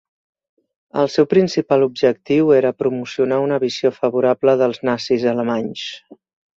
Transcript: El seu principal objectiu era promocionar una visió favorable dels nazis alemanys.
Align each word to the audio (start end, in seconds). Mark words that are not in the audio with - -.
El 1.01 1.09
seu 1.15 1.27
principal 1.33 1.85
objectiu 1.89 2.51
era 2.61 2.73
promocionar 2.81 3.41
una 3.45 3.63
visió 3.67 3.95
favorable 4.01 4.59
dels 4.65 4.85
nazis 4.93 5.31
alemanys. 5.37 5.91